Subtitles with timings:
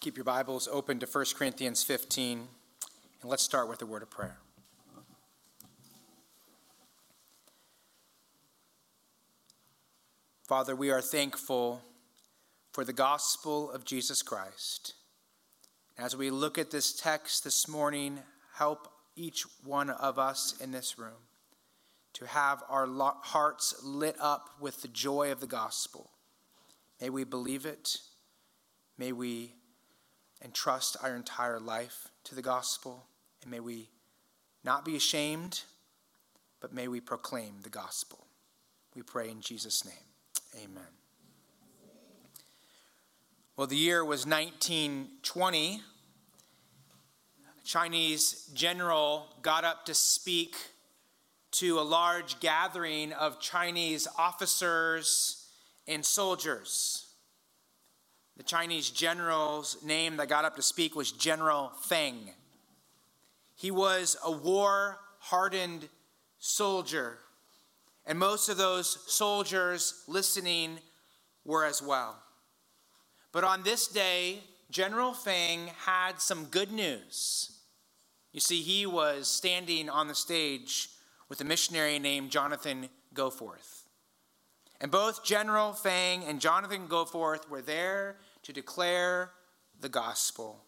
[0.00, 2.38] Keep your Bibles open to 1 Corinthians 15,
[3.20, 4.38] and let's start with a word of prayer.
[10.46, 11.82] Father, we are thankful
[12.70, 14.94] for the gospel of Jesus Christ.
[15.98, 18.20] As we look at this text this morning,
[18.54, 18.86] help
[19.16, 21.26] each one of us in this room
[22.12, 22.86] to have our
[23.22, 26.12] hearts lit up with the joy of the gospel.
[27.00, 27.98] May we believe it.
[28.96, 29.54] May we
[30.44, 33.06] entrust our entire life to the gospel.
[33.42, 33.88] And may we
[34.64, 35.62] not be ashamed,
[36.60, 38.26] but may we proclaim the gospel.
[38.94, 39.94] We pray in Jesus' name.
[40.64, 40.82] Amen.
[43.56, 45.82] Well, the year was 1920.
[47.58, 50.56] A Chinese general got up to speak
[51.50, 55.46] to a large gathering of Chinese officers
[55.86, 57.07] and soldiers.
[58.38, 62.30] The Chinese general's name that got up to speak was General Feng.
[63.56, 65.88] He was a war hardened
[66.38, 67.18] soldier,
[68.06, 70.78] and most of those soldiers listening
[71.44, 72.16] were as well.
[73.32, 74.38] But on this day,
[74.70, 77.58] General Feng had some good news.
[78.32, 80.90] You see, he was standing on the stage
[81.28, 83.77] with a missionary named Jonathan Goforth.
[84.80, 89.32] And both General Feng and Jonathan Goforth were there to declare
[89.80, 90.64] the gospel.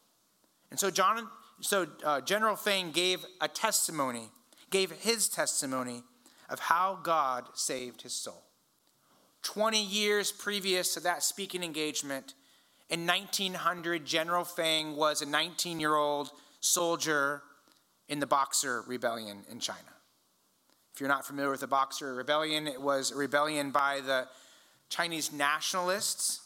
[0.70, 1.28] And so, John,
[1.60, 4.28] so uh, General Feng gave a testimony,
[4.70, 6.02] gave his testimony
[6.48, 8.42] of how God saved his soul.
[9.42, 12.34] 20 years previous to that speaking engagement,
[12.90, 17.42] in 1900, General Feng was a 19 year old soldier
[18.08, 19.78] in the Boxer Rebellion in China.
[21.00, 24.28] If you're not familiar with the Boxer Rebellion, it was a rebellion by the
[24.90, 26.42] Chinese nationalists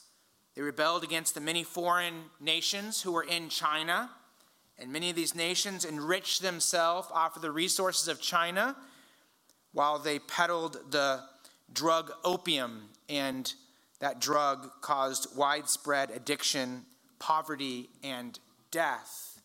[0.55, 4.12] they rebelled against the many foreign nations who were in China,
[4.78, 8.77] and many of these nations enriched themselves off of the resources of China
[9.73, 11.24] while they peddled the
[11.73, 13.55] drug opium, and
[13.98, 16.84] that drug caused widespread addiction,
[17.18, 18.39] poverty, and
[18.70, 19.42] death.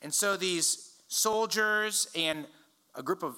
[0.00, 2.46] And so these soldiers and
[2.94, 3.34] a group of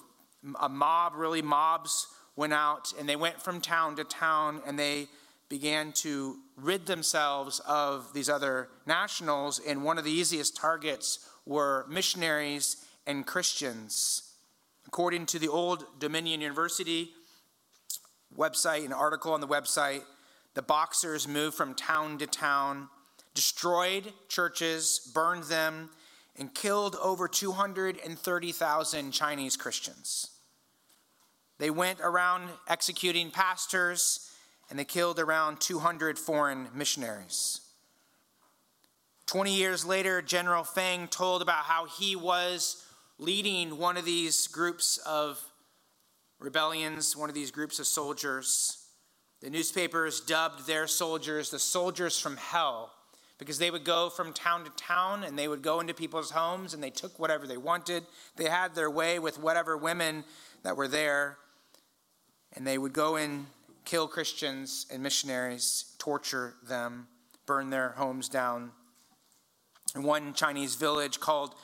[0.61, 5.09] a mob, really mobs, went out and they went from town to town and they
[5.49, 11.87] began to rid themselves of these other nationals, and one of the easiest targets were
[11.89, 14.33] missionaries and Christians.
[14.87, 17.11] According to the Old Dominion University
[18.37, 20.03] website, an article on the website,
[20.55, 22.89] the Boxers moved from town to town,
[23.35, 25.91] destroyed churches, burned them,
[26.39, 30.31] and killed over 230,000 Chinese Christians.
[31.59, 34.31] They went around executing pastors
[34.69, 37.61] and they killed around 200 foreign missionaries.
[39.27, 42.85] 20 years later, General Feng told about how he was
[43.19, 45.41] leading one of these groups of
[46.39, 48.87] rebellions, one of these groups of soldiers.
[49.41, 52.93] The newspapers dubbed their soldiers the soldiers from hell
[53.39, 56.73] because they would go from town to town and they would go into people's homes
[56.73, 58.05] and they took whatever they wanted.
[58.37, 60.25] They had their way with whatever women
[60.63, 61.37] that were there.
[62.55, 63.47] And they would go in
[63.87, 67.07] kill Christians and missionaries, torture them,
[67.47, 68.73] burn their homes down.
[69.95, 71.55] In one Chinese village called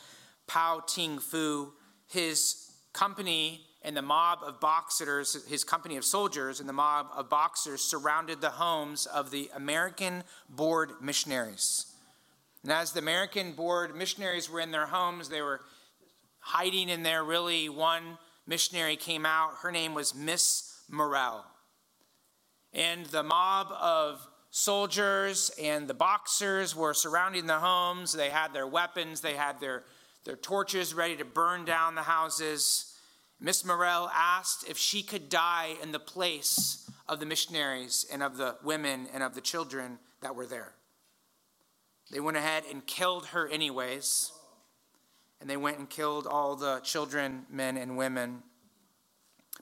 [0.47, 1.72] Pao Ting Fu,
[2.09, 7.28] his company and the mob of boxers, his company of soldiers and the mob of
[7.28, 11.87] boxers surrounded the homes of the American board missionaries.
[12.62, 15.60] And as the American board missionaries were in their homes, they were
[16.38, 17.25] hiding in there.
[17.25, 19.54] Really, one missionary came out.
[19.62, 21.44] Her name was Miss Morrill.
[22.72, 28.12] And the mob of soldiers and the boxers were surrounding the homes.
[28.12, 29.82] They had their weapons, they had their,
[30.25, 32.94] their torches ready to burn down the houses.
[33.41, 38.36] Miss Morrill asked if she could die in the place of the missionaries and of
[38.36, 40.75] the women and of the children that were there.
[42.10, 44.31] They went ahead and killed her, anyways.
[45.40, 48.43] And they went and killed all the children, men, and women.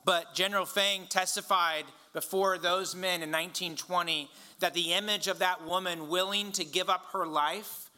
[0.05, 6.09] But General Feng testified before those men in 1920 that the image of that woman
[6.09, 7.91] willing to give up her life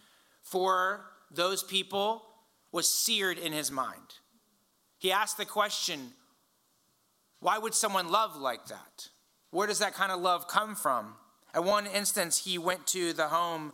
[0.43, 2.23] for those people
[2.73, 4.19] was seared in his mind.
[4.99, 6.13] He asked the question
[7.41, 9.09] why would someone love like that?
[9.51, 11.15] Where does that kind of love come from?
[11.53, 13.73] At one instance, he went to the home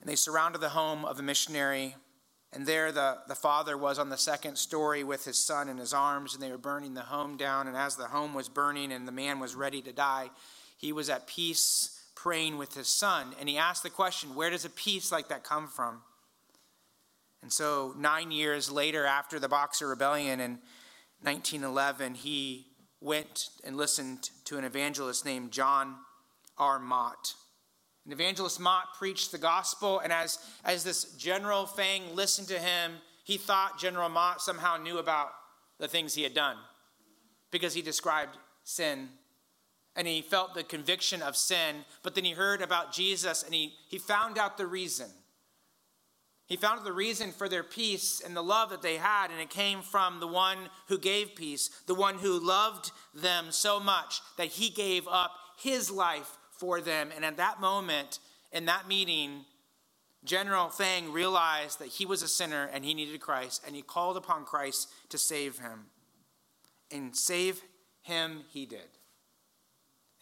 [0.00, 1.96] and they surrounded the home of a missionary
[2.54, 5.92] and there the, the father was on the second story with his son in his
[5.92, 7.66] arms, and they were burning the home down.
[7.66, 10.30] And as the home was burning and the man was ready to die,
[10.76, 14.64] he was at peace praying with his son, and he asked the question, Where does
[14.64, 16.00] a peace like that come from?
[17.42, 20.52] And so, nine years later, after the Boxer Rebellion in
[21.20, 22.66] 1911, he
[23.00, 25.96] went and listened to an evangelist named John
[26.56, 26.78] R.
[26.78, 27.34] Mott.
[28.04, 32.92] And evangelist Mott preached the gospel, and as, as this General Fang listened to him,
[33.24, 35.30] he thought General Mott somehow knew about
[35.78, 36.56] the things he had done
[37.50, 39.08] because he described sin
[39.96, 43.74] and he felt the conviction of sin, but then he heard about Jesus and he,
[43.88, 45.08] he found out the reason.
[46.46, 49.48] He found the reason for their peace and the love that they had, and it
[49.48, 50.58] came from the one
[50.88, 55.90] who gave peace, the one who loved them so much that he gave up his
[55.90, 57.10] life for them.
[57.14, 58.18] And at that moment,
[58.52, 59.44] in that meeting,
[60.24, 64.16] General Fang realized that he was a sinner and he needed Christ, and he called
[64.16, 65.86] upon Christ to save him.
[66.90, 67.62] And save
[68.02, 68.88] him, he did.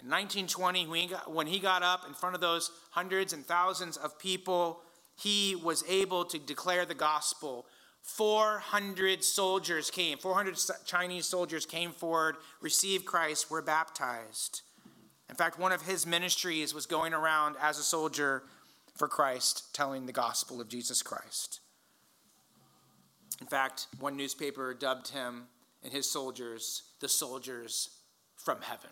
[0.02, 4.80] In 1920, when he, got, up in front of those hundreds and thousands of people,
[5.14, 7.66] he was able to declare the gospel.
[8.02, 14.62] 400 soldiers came, 400 Chinese soldiers came forward, received Christ, were baptized.
[15.32, 18.42] In fact, one of his ministries was going around as a soldier
[18.94, 21.60] for Christ, telling the gospel of Jesus Christ.
[23.40, 25.44] In fact, one newspaper dubbed him
[25.82, 27.88] and his soldiers the soldiers
[28.36, 28.90] from heaven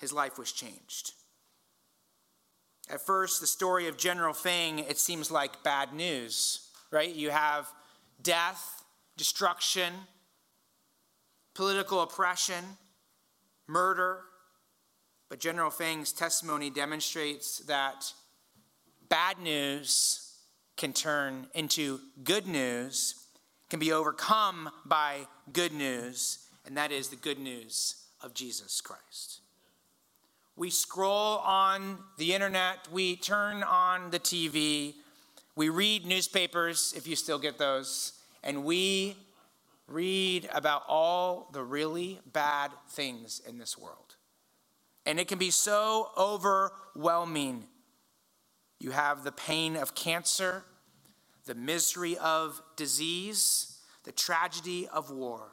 [0.00, 1.12] his life was changed.
[2.90, 7.14] At first, the story of General Fang, it seems like bad news, right?
[7.14, 7.72] You have
[8.20, 8.82] death,
[9.16, 9.92] destruction,
[11.54, 12.64] political oppression,
[13.68, 14.24] murder.
[15.32, 18.12] But General Fang's testimony demonstrates that
[19.08, 20.36] bad news
[20.76, 23.14] can turn into good news,
[23.70, 29.40] can be overcome by good news, and that is the good news of Jesus Christ.
[30.54, 34.96] We scroll on the internet, we turn on the TV,
[35.56, 38.12] we read newspapers, if you still get those,
[38.44, 39.16] and we
[39.88, 44.11] read about all the really bad things in this world.
[45.04, 47.64] And it can be so overwhelming.
[48.78, 50.64] You have the pain of cancer,
[51.46, 55.52] the misery of disease, the tragedy of war,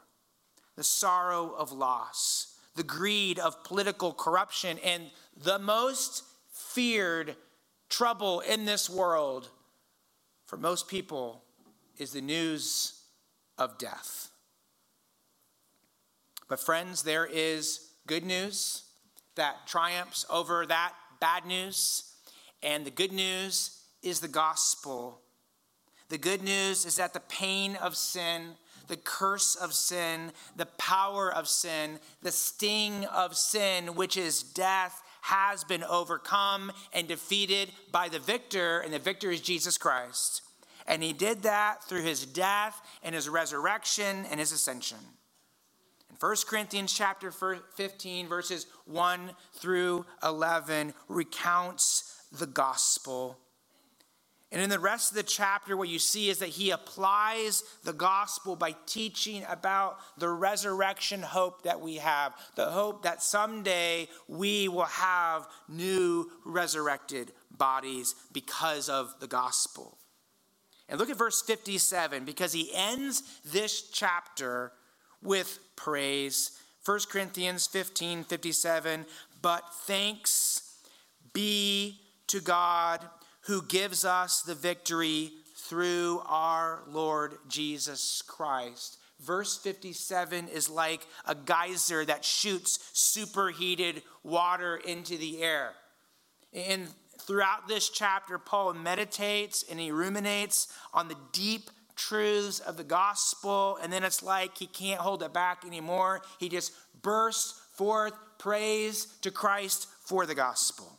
[0.75, 2.49] the sorrow of loss
[2.79, 7.35] the greed of political corruption, and the most feared
[7.89, 9.49] trouble in this world
[10.45, 11.43] for most people
[11.97, 13.01] is the news
[13.57, 14.29] of death.
[16.47, 18.83] But, friends, there is good news
[19.35, 22.03] that triumphs over that bad news,
[22.61, 25.21] and the good news is the gospel.
[26.09, 28.55] The good news is that the pain of sin
[28.89, 35.01] the curse of sin, the power of sin, the sting of sin, which is death,
[35.21, 40.41] has been overcome and defeated by the victor, and the victor is Jesus Christ.
[40.87, 44.97] And he did that through his death and his resurrection and his ascension.
[46.21, 53.37] In 1 Corinthians chapter 15 verses 1 through 11 recounts the gospel
[54.51, 57.93] and in the rest of the chapter, what you see is that he applies the
[57.93, 64.67] gospel by teaching about the resurrection hope that we have, the hope that someday we
[64.67, 69.99] will have new resurrected bodies because of the gospel.
[70.87, 74.71] And look at verse 57 because he ends this chapter
[75.21, 76.51] with praise.
[76.85, 79.05] 1 Corinthians 15 57.
[79.41, 80.77] But thanks
[81.33, 83.05] be to God
[83.41, 88.97] who gives us the victory through our Lord Jesus Christ.
[89.19, 95.73] Verse 57 is like a geyser that shoots superheated water into the air.
[96.53, 96.87] And
[97.19, 103.77] throughout this chapter, Paul meditates and he ruminates on the deep truths of the gospel.
[103.81, 106.21] And then it's like he can't hold it back anymore.
[106.39, 110.97] He just bursts forth praise to Christ for the gospel.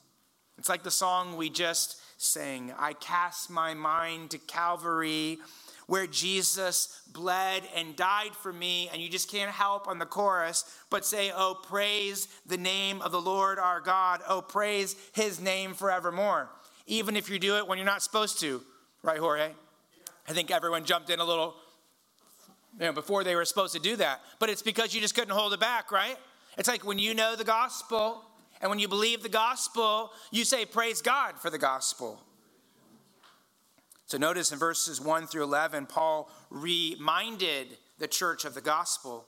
[0.58, 2.72] It's like the song we just sang.
[2.78, 5.38] I cast my mind to Calvary
[5.86, 10.64] where Jesus bled and died for me, and you just can't help on the chorus
[10.88, 14.20] but say, Oh, praise the name of the Lord our God.
[14.28, 16.48] Oh, praise his name forevermore.
[16.86, 18.62] Even if you do it when you're not supposed to,
[19.02, 19.50] right, Jorge?
[20.28, 21.54] I think everyone jumped in a little
[22.78, 25.34] you know, before they were supposed to do that, but it's because you just couldn't
[25.34, 26.16] hold it back, right?
[26.56, 28.24] It's like when you know the gospel
[28.60, 32.20] and when you believe the gospel, you say, Praise God for the gospel.
[34.06, 39.26] So notice in verses 1 through 11, Paul reminded the church of the gospel.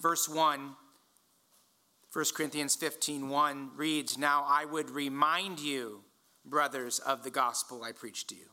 [0.00, 0.76] Verse 1
[2.12, 6.02] 1 Corinthians 15 1 reads, Now I would remind you,
[6.44, 8.46] brothers, of the gospel I preached to you.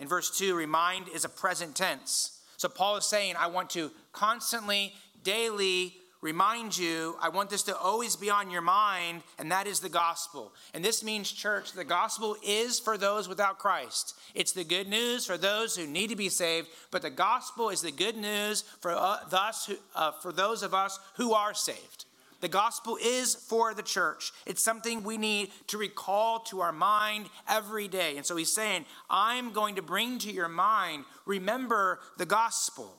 [0.00, 2.40] In verse 2, remind is a present tense.
[2.56, 7.76] So Paul is saying, I want to constantly, daily remind you, I want this to
[7.76, 10.52] always be on your mind, and that is the gospel.
[10.74, 14.14] And this means, church, the gospel is for those without Christ.
[14.34, 17.82] It's the good news for those who need to be saved, but the gospel is
[17.82, 22.04] the good news for, uh, thus, uh, for those of us who are saved.
[22.40, 24.32] The gospel is for the church.
[24.46, 28.16] It's something we need to recall to our mind every day.
[28.16, 32.94] And so he's saying, I'm going to bring to your mind, remember the gospel.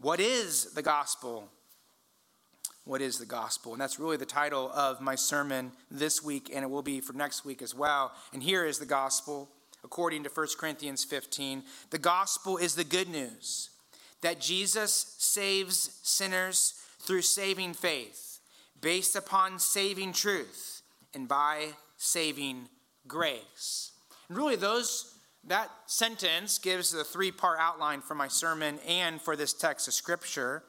[0.00, 1.48] What is the gospel?
[2.84, 3.72] What is the gospel?
[3.72, 7.12] And that's really the title of my sermon this week, and it will be for
[7.12, 8.12] next week as well.
[8.32, 9.50] And here is the gospel,
[9.84, 11.64] according to 1 Corinthians 15.
[11.90, 13.70] The gospel is the good news
[14.20, 16.74] that Jesus saves sinners
[17.08, 18.38] through saving faith,
[18.82, 20.82] based upon saving truth,
[21.14, 22.68] and by saving
[23.06, 23.92] grace.
[24.28, 29.36] And really, those that sentence gives the three part outline for my sermon and for
[29.36, 30.62] this text of scripture.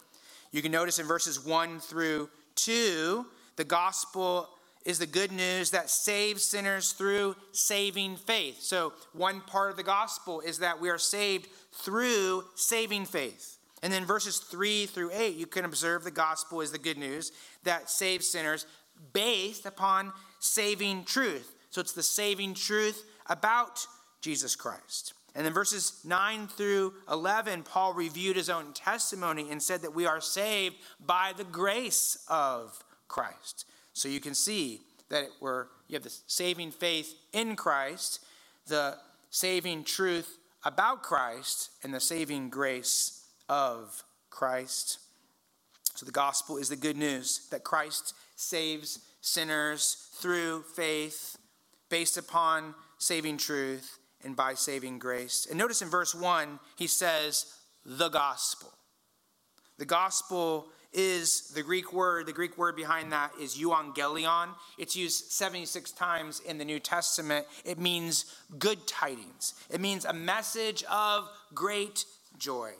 [0.54, 3.26] You can notice in verses 1 through 2,
[3.58, 4.48] the gospel
[4.86, 8.62] is the good news that saves sinners through saving faith.
[8.62, 13.59] So, one part of the gospel is that we are saved through saving faith.
[13.82, 17.32] And then verses 3 through 8, you can observe the gospel is the good news
[17.64, 18.66] that saves sinners
[19.14, 21.56] based upon saving truth.
[21.70, 23.86] So, it's the saving truth about
[24.22, 25.14] Jesus Christ.
[25.36, 30.06] And then verses 9 through 11, Paul reviewed his own testimony and said that we
[30.06, 33.66] are saved by the grace of Christ.
[33.94, 38.24] So you can see that we're, you have the saving faith in Christ,
[38.68, 38.98] the
[39.30, 43.19] saving truth about Christ, and the saving grace
[43.50, 45.00] of Christ.
[45.96, 51.38] So the gospel is the good news that Christ saves sinners through faith
[51.90, 55.48] based upon saving truth and by saving grace.
[55.50, 57.54] And notice in verse 1, he says,
[57.86, 58.72] the gospel.
[59.78, 64.50] The gospel is the Greek word, the Greek word behind that is euangelion.
[64.78, 67.46] It's used 76 times in the New Testament.
[67.64, 68.26] It means
[68.58, 72.06] good tidings, it means a message of great
[72.38, 72.72] joy.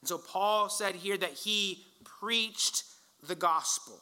[0.00, 2.84] And so Paul said here that he preached
[3.26, 4.00] the gospel.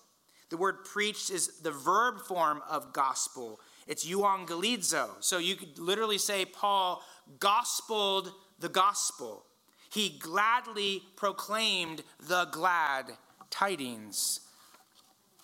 [0.50, 3.60] The word preached is the verb form of gospel.
[3.86, 5.08] It's euangelizo.
[5.20, 7.02] So you could literally say Paul
[7.38, 9.44] gospeled the gospel.
[9.90, 13.06] He gladly proclaimed the glad
[13.50, 14.40] tidings.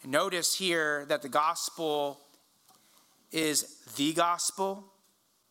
[0.05, 2.21] Notice here that the gospel
[3.33, 4.85] is the gospel.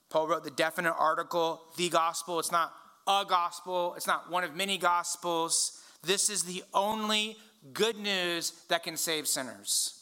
[0.10, 2.40] Paul wrote the definite article, the gospel.
[2.40, 2.72] It's not
[3.08, 5.82] a gospel, it's not one of many gospels.
[6.04, 7.38] This is the only
[7.74, 10.00] good news that can save sinners.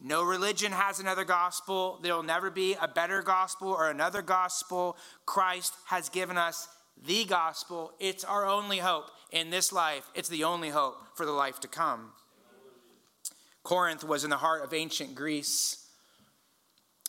[0.00, 1.98] No religion has another gospel.
[2.02, 4.96] There will never be a better gospel or another gospel.
[5.26, 6.68] Christ has given us
[7.04, 7.92] the gospel.
[7.98, 11.68] It's our only hope in this life, it's the only hope for the life to
[11.68, 12.12] come.
[13.62, 15.84] Corinth was in the heart of ancient Greece.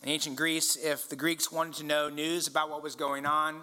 [0.04, 3.62] In ancient Greece, if the Greeks wanted to know news about what was going on,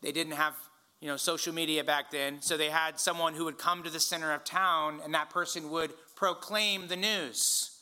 [0.00, 0.54] they didn't have
[1.02, 2.40] you know, social media back then.
[2.40, 5.68] So they had someone who would come to the center of town and that person
[5.70, 7.80] would proclaim the news.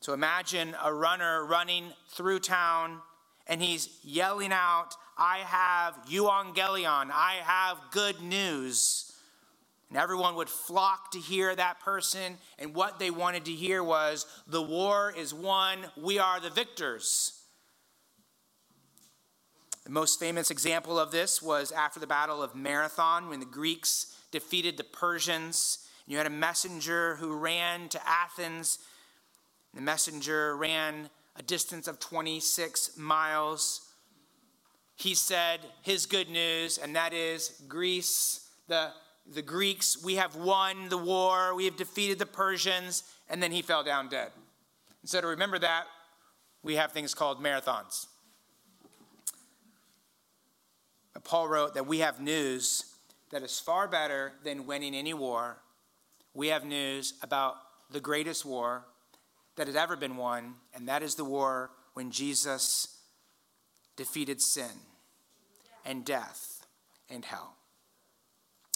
[0.00, 2.98] So imagine a runner running through town
[3.46, 9.10] and he's yelling out, I have euangelion, I have good news.
[9.88, 12.36] And everyone would flock to hear that person.
[12.58, 17.37] And what they wanted to hear was, the war is won, we are the victors.
[19.88, 24.14] The most famous example of this was after the Battle of Marathon when the Greeks
[24.30, 25.88] defeated the Persians.
[26.06, 28.78] You had a messenger who ran to Athens
[29.74, 33.92] the messenger ran a distance of 26 miles.
[34.96, 38.90] He said his good news, and that is Greece, the,
[39.32, 43.62] the Greeks, we have won the war, we have defeated the Persians, and then he
[43.62, 44.32] fell down dead.
[45.02, 45.84] And so to remember that,
[46.62, 48.06] we have things called marathons.
[51.07, 52.84] But Paul wrote that we have news
[53.30, 55.58] that is far better than winning any war.
[56.34, 57.56] We have news about
[57.90, 58.84] the greatest war
[59.56, 62.98] that has ever been won, and that is the war when Jesus
[63.96, 64.70] defeated sin
[65.84, 66.66] and death
[67.10, 67.56] and hell.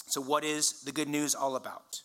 [0.07, 2.01] So, what is the good news all about?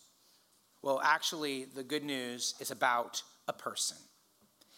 [0.81, 3.97] Well, actually, the good news is about a person.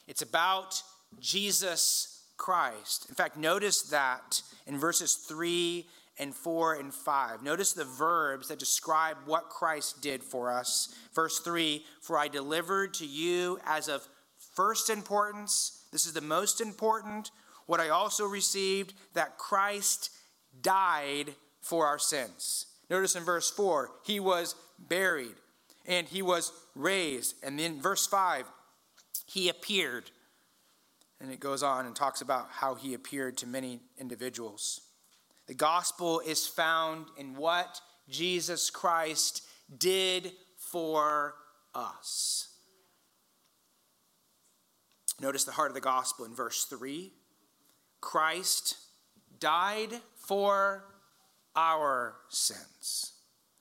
[0.08, 0.82] It's about
[1.20, 3.06] Jesus Christ.
[3.08, 5.86] In fact, notice that in verses 3
[6.20, 7.44] and 4 and 5.
[7.44, 10.94] Notice the verbs that describe what Christ did for us.
[11.14, 14.08] Verse 3 For I delivered to you as of
[14.56, 17.32] first importance, this is the most important,
[17.66, 20.12] what I also received, that Christ
[20.62, 22.68] died for our sins.
[22.90, 25.36] Notice in verse 4, he was buried
[25.86, 27.36] and he was raised.
[27.44, 28.46] And then verse 5,
[29.26, 30.12] he appeared.
[31.22, 34.82] And it goes on and talks about how he appeared to many individuals.
[35.48, 39.44] The gospel is found in what Jesus Christ
[39.78, 41.36] did for
[41.76, 42.48] us.
[45.22, 47.14] Notice the heart of the gospel in verse 3.
[48.02, 48.78] Christ
[49.40, 50.84] died for
[51.56, 53.14] our sins.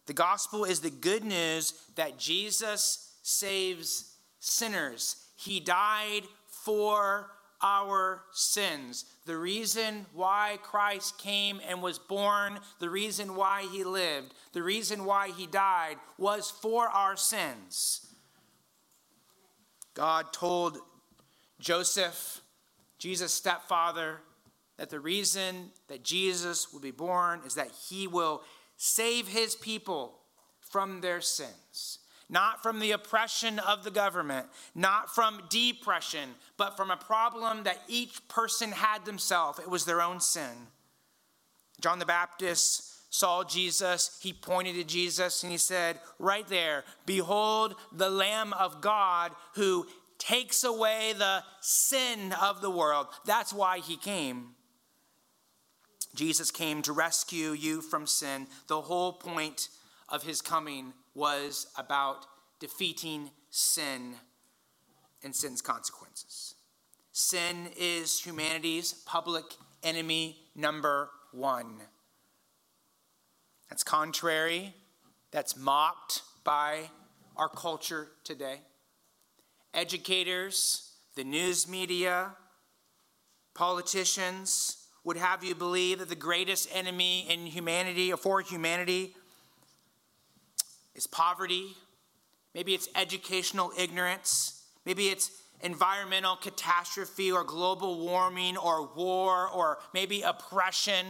[0.06, 5.16] The gospel is the good news that Jesus saves sinners.
[5.36, 7.30] He died for
[7.62, 9.04] our sins.
[9.26, 15.04] The reason why Christ came and was born, the reason why he lived, the reason
[15.04, 18.06] why he died was for our sins.
[19.94, 20.78] God told
[21.60, 22.40] Joseph,
[22.98, 24.20] Jesus' stepfather,
[24.76, 28.42] that the reason that Jesus will be born is that he will
[28.76, 30.20] save his people
[30.60, 31.99] from their sins.
[32.30, 37.82] Not from the oppression of the government, not from depression, but from a problem that
[37.88, 39.58] each person had themselves.
[39.58, 40.68] It was their own sin.
[41.80, 47.74] John the Baptist saw Jesus, he pointed to Jesus and he said, Right there, behold
[47.90, 49.86] the Lamb of God who
[50.18, 53.08] takes away the sin of the world.
[53.24, 54.50] That's why he came.
[56.14, 58.46] Jesus came to rescue you from sin.
[58.68, 59.68] The whole point
[60.08, 62.26] of his coming was about
[62.58, 64.14] defeating sin
[65.22, 66.54] and sin's consequences.
[67.12, 69.44] Sin is humanity's public
[69.82, 71.80] enemy number one.
[73.68, 74.74] That's contrary,
[75.30, 76.90] that's mocked by
[77.36, 78.60] our culture today.
[79.72, 82.32] Educators, the news media,
[83.54, 89.14] politicians, would have you believe that the greatest enemy in humanity or for humanity
[91.00, 91.74] is poverty.
[92.54, 94.64] Maybe it's educational ignorance.
[94.84, 95.30] Maybe it's
[95.62, 101.06] environmental catastrophe or global warming or war or maybe oppression.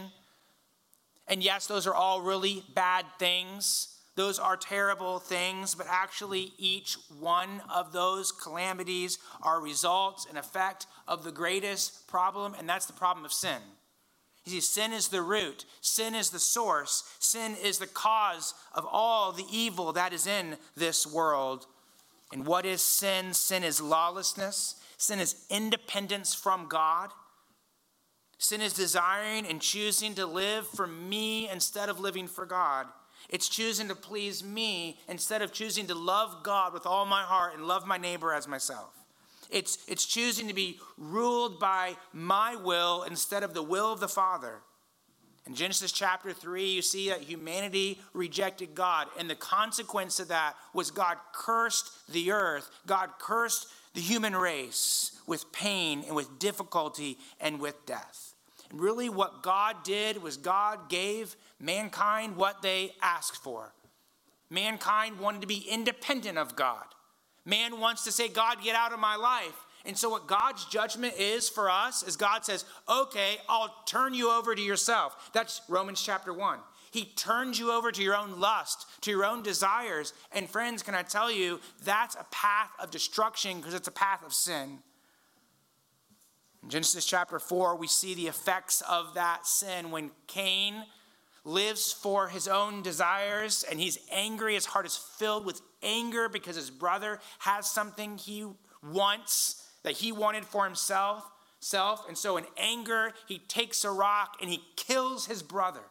[1.27, 3.97] And yes, those are all really bad things.
[4.15, 10.85] Those are terrible things, but actually, each one of those calamities are results and effect
[11.05, 13.61] of the greatest problem, and that's the problem of sin.
[14.45, 18.87] You see, sin is the root, sin is the source, sin is the cause of
[18.89, 21.67] all the evil that is in this world.
[22.33, 23.33] And what is sin?
[23.33, 27.11] Sin is lawlessness, sin is independence from God.
[28.39, 32.87] Sin is desiring and choosing to live for me instead of living for God.
[33.29, 37.53] It's choosing to please me instead of choosing to love God with all my heart
[37.55, 39.00] and love my neighbor as myself.
[39.51, 44.07] It's, it's choosing to be ruled by my will instead of the will of the
[44.07, 44.61] Father.
[45.45, 50.55] In Genesis chapter 3, you see that humanity rejected God, and the consequence of that
[50.73, 52.69] was God cursed the earth.
[52.85, 58.33] God cursed the human race with pain and with difficulty and with death.
[58.69, 63.73] And really, what God did was God gave mankind what they asked for.
[64.49, 66.85] Mankind wanted to be independent of God.
[67.45, 69.65] Man wants to say, God, get out of my life.
[69.83, 74.31] And so, what God's judgment is for us is God says, okay, I'll turn you
[74.31, 75.31] over to yourself.
[75.33, 76.59] That's Romans chapter 1.
[76.91, 80.13] He turns you over to your own lust, to your own desires.
[80.33, 84.23] And, friends, can I tell you, that's a path of destruction because it's a path
[84.25, 84.79] of sin.
[86.61, 90.83] In Genesis chapter 4, we see the effects of that sin when Cain
[91.43, 94.53] lives for his own desires and he's angry.
[94.53, 98.45] His heart is filled with anger because his brother has something he
[98.83, 101.29] wants that he wanted for himself.
[101.63, 105.81] Self, and so in anger, he takes a rock and he kills his brother.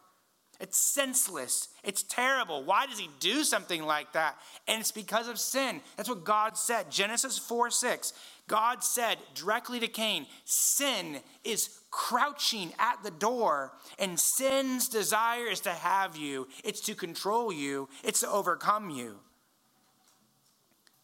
[0.61, 1.69] It's senseless.
[1.83, 2.63] It's terrible.
[2.63, 4.37] Why does he do something like that?
[4.67, 5.81] And it's because of sin.
[5.97, 6.91] That's what God said.
[6.91, 8.13] Genesis 4 6.
[8.47, 15.61] God said directly to Cain, Sin is crouching at the door, and sin's desire is
[15.61, 19.19] to have you, it's to control you, it's to overcome you.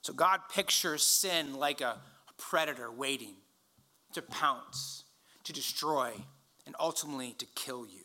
[0.02, 2.00] So God pictures sin like a
[2.38, 3.36] predator waiting
[4.14, 5.04] to pounce,
[5.44, 6.14] to destroy,
[6.66, 8.04] and ultimately to kill you.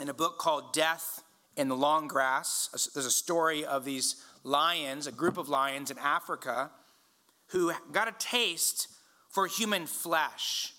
[0.00, 1.22] In a book called Death
[1.56, 5.98] in the Long Grass, there's a story of these lions, a group of lions in
[5.98, 6.70] Africa,
[7.48, 8.88] who got a taste
[9.28, 10.72] for human flesh.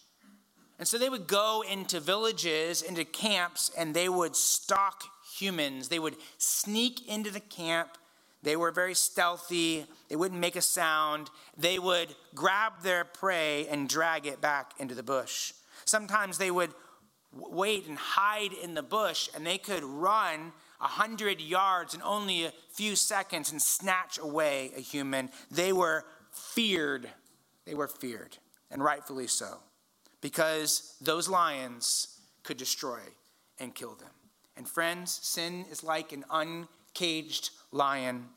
[0.80, 5.04] And so they would go into villages, into camps, and they would stalk
[5.38, 5.90] humans.
[5.90, 7.98] They would sneak into the camp.
[8.44, 9.86] They were very stealthy.
[10.10, 11.30] They wouldn't make a sound.
[11.58, 15.54] They would grab their prey and drag it back into the bush.
[15.86, 16.74] Sometimes they would
[17.32, 22.46] wait and hide in the bush, and they could run a hundred yards in only
[22.46, 25.30] a few seconds and snatch away a human.
[25.50, 26.06] They were
[26.38, 27.10] feared.
[27.66, 28.38] They were feared,
[28.72, 29.58] and rightfully so,
[30.22, 33.00] because those lions could destroy
[33.60, 34.10] and kill them.
[34.56, 38.30] And friends, sin is like an uncaged lion.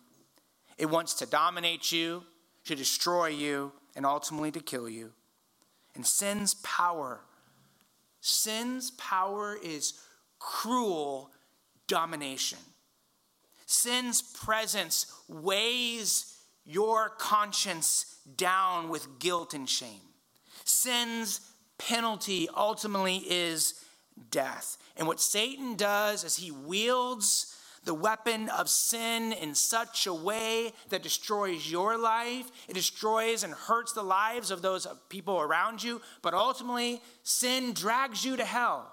[0.78, 2.24] It wants to dominate you,
[2.64, 5.12] to destroy you, and ultimately to kill you.
[5.94, 7.20] And sin's power,
[8.20, 9.94] sin's power is
[10.38, 11.30] cruel
[11.86, 12.58] domination.
[13.66, 16.30] Sin's presence weighs
[16.70, 20.00] your conscience down with guilt and shame.
[20.64, 21.40] Sin's
[21.78, 23.74] penalty ultimately is
[24.30, 24.76] death.
[24.96, 30.72] And what Satan does is he wields the weapon of sin in such a way
[30.90, 32.50] that destroys your life.
[32.68, 36.02] It destroys and hurts the lives of those people around you.
[36.20, 38.92] But ultimately, sin drags you to hell.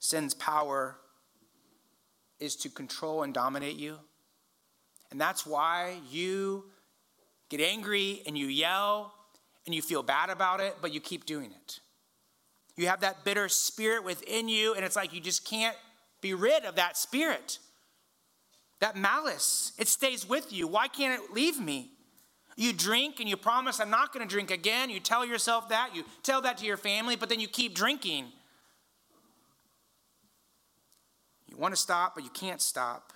[0.00, 0.98] Sin's power
[2.40, 3.98] is to control and dominate you.
[5.12, 6.64] And that's why you
[7.50, 9.12] get angry and you yell
[9.66, 11.80] and you feel bad about it, but you keep doing it.
[12.76, 15.76] You have that bitter spirit within you, and it's like you just can't
[16.22, 17.58] be rid of that spirit.
[18.80, 20.66] That malice, it stays with you.
[20.66, 21.90] Why can't it leave me?
[22.56, 24.88] You drink and you promise, I'm not going to drink again.
[24.88, 25.94] You tell yourself that.
[25.94, 28.28] You tell that to your family, but then you keep drinking.
[31.48, 33.12] You want to stop, but you can't stop.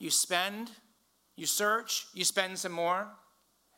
[0.00, 0.70] You spend,
[1.36, 3.06] you search, you spend some more,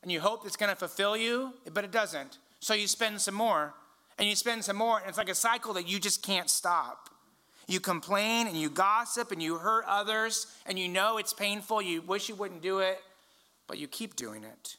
[0.03, 2.39] and you hope it's going to fulfill you, but it doesn't.
[2.61, 3.75] So you spend some more,
[4.19, 7.11] and you spend some more, and it's like a cycle that you just can't stop.
[7.67, 11.83] You complain and you gossip and you hurt others, and you know it's painful.
[11.83, 13.01] You wish you wouldn't do it,
[13.67, 14.77] but you keep doing it.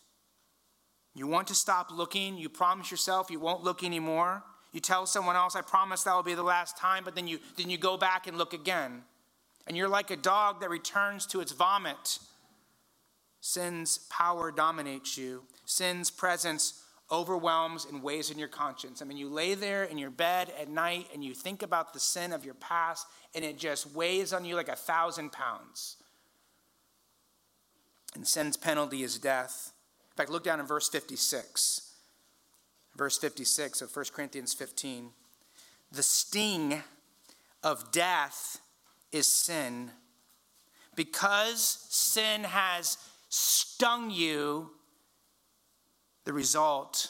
[1.14, 2.38] You want to stop looking.
[2.38, 4.44] You promise yourself you won't look anymore.
[4.72, 7.40] You tell someone else, I promise that will be the last time, but then you,
[7.58, 9.04] then you go back and look again.
[9.68, 12.20] And you're like a dog that returns to its vomit.
[13.42, 19.02] Sin's power dominates you, sin's presence overwhelms and weighs in your conscience.
[19.02, 22.00] I mean, you lay there in your bed at night and you think about the
[22.00, 25.98] sin of your past, and it just weighs on you like a thousand pounds.
[28.16, 29.74] And sin's penalty is death.
[30.12, 31.94] In fact, look down in verse 56
[32.96, 35.10] verse 56 of 1 Corinthians 15.
[35.92, 36.84] The sting
[37.62, 38.60] of death
[39.14, 39.92] is sin.
[40.96, 42.98] Because sin has
[43.30, 44.72] stung you,
[46.26, 47.10] the result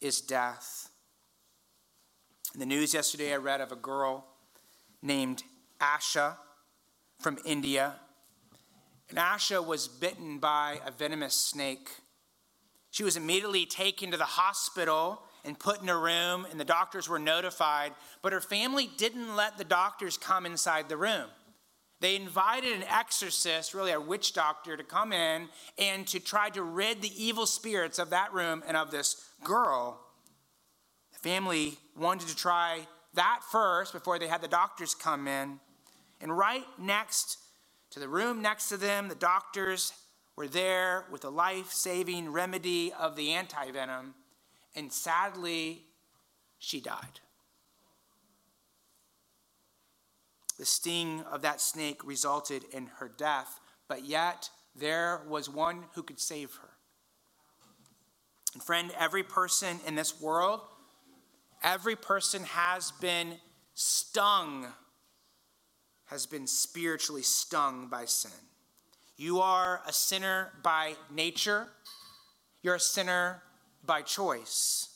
[0.00, 0.90] is death.
[2.54, 4.26] In the news yesterday, I read of a girl
[5.02, 5.42] named
[5.80, 6.36] Asha
[7.20, 7.94] from India.
[9.10, 11.90] And Asha was bitten by a venomous snake.
[12.90, 17.08] She was immediately taken to the hospital and put in a room, and the doctors
[17.08, 21.26] were notified, but her family didn't let the doctors come inside the room.
[22.00, 26.62] They invited an exorcist, really a witch doctor, to come in and to try to
[26.62, 29.98] rid the evil spirits of that room and of this girl.
[31.12, 35.58] The family wanted to try that first before they had the doctors come in.
[36.20, 37.38] And right next
[37.90, 39.92] to the room next to them, the doctors
[40.36, 44.14] were there with the life saving remedy of the anti venom,
[44.76, 45.82] and sadly,
[46.58, 47.20] she died.
[50.58, 53.58] The sting of that snake resulted in her death,
[53.88, 56.68] but yet there was one who could save her.
[58.54, 60.60] And, friend, every person in this world,
[61.62, 63.34] every person has been
[63.74, 64.66] stung,
[66.06, 68.30] has been spiritually stung by sin.
[69.18, 71.68] You are a sinner by nature,
[72.62, 73.42] you're a sinner
[73.86, 74.88] by choice.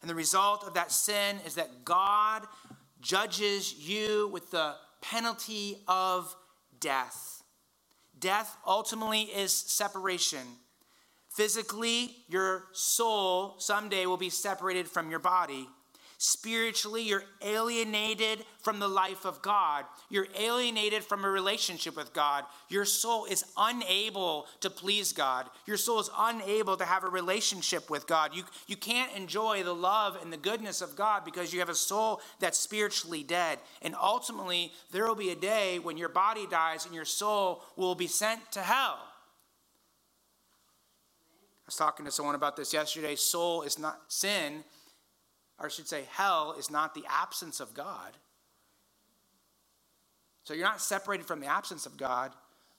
[0.00, 2.46] And the result of that sin is that God
[3.00, 6.34] judges you with the penalty of
[6.80, 7.42] death.
[8.18, 10.46] Death ultimately is separation.
[11.30, 15.68] Physically, your soul someday will be separated from your body.
[16.20, 19.84] Spiritually, you're alienated from the life of God.
[20.10, 22.44] You're alienated from a relationship with God.
[22.68, 25.48] Your soul is unable to please God.
[25.64, 28.34] Your soul is unable to have a relationship with God.
[28.34, 31.74] You, you can't enjoy the love and the goodness of God because you have a
[31.74, 33.60] soul that's spiritually dead.
[33.80, 37.94] And ultimately, there will be a day when your body dies and your soul will
[37.94, 38.98] be sent to hell.
[41.68, 43.14] I was talking to someone about this yesterday.
[43.14, 44.64] Soul is not sin,
[45.58, 48.16] or I should say, hell is not the absence of God.
[50.44, 52.32] So you're not separated from the absence of God,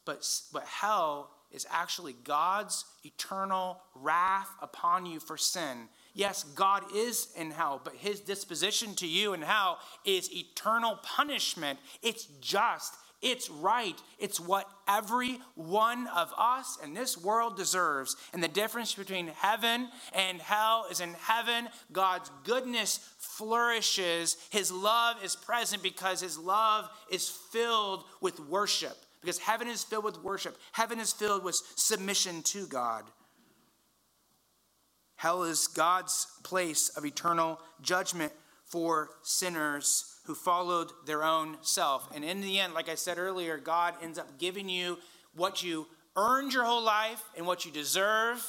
[0.05, 5.89] but, but hell is actually God's eternal wrath upon you for sin.
[6.13, 11.79] Yes, God is in hell, but his disposition to you in hell is eternal punishment.
[12.01, 13.99] It's just, it's right.
[14.17, 18.15] It's what every one of us in this world deserves.
[18.33, 24.37] And the difference between heaven and hell is in heaven, God's goodness flourishes.
[24.51, 28.95] His love is present because his love is filled with worship.
[29.19, 33.03] Because heaven is filled with worship, heaven is filled with submission to God.
[35.17, 38.31] Hell is God's place of eternal judgment
[38.63, 42.07] for sinners who followed their own self.
[42.13, 44.99] And in the end, like I said earlier, God ends up giving you
[45.33, 48.39] what you earned your whole life and what you deserve.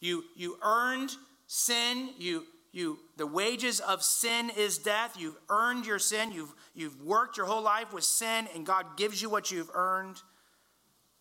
[0.00, 1.12] You, you earned
[1.46, 2.10] sin.
[2.18, 5.14] You, you, the wages of sin is death.
[5.16, 6.32] You've earned your sin.
[6.32, 10.20] You've, you've worked your whole life with sin, and God gives you what you've earned.